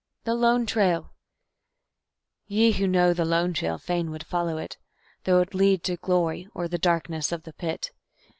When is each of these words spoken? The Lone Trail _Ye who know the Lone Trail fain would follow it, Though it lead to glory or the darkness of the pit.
The 0.23 0.33
Lone 0.33 0.65
Trail 0.65 1.13
_Ye 2.49 2.73
who 2.73 2.87
know 2.87 3.13
the 3.13 3.23
Lone 3.23 3.53
Trail 3.53 3.77
fain 3.77 4.09
would 4.09 4.25
follow 4.25 4.57
it, 4.57 4.79
Though 5.25 5.41
it 5.41 5.53
lead 5.53 5.83
to 5.83 5.95
glory 5.95 6.47
or 6.55 6.67
the 6.67 6.79
darkness 6.79 7.31
of 7.31 7.43
the 7.43 7.53
pit. 7.53 7.91